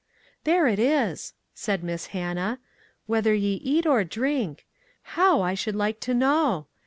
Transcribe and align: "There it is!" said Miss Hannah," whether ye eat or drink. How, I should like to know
"There 0.45 0.65
it 0.65 0.79
is!" 0.79 1.33
said 1.53 1.83
Miss 1.83 2.07
Hannah," 2.07 2.57
whether 3.05 3.35
ye 3.35 3.57
eat 3.63 3.85
or 3.85 4.03
drink. 4.03 4.65
How, 5.13 5.43
I 5.43 5.53
should 5.53 5.75
like 5.75 5.99
to 5.99 6.15
know 6.15 6.65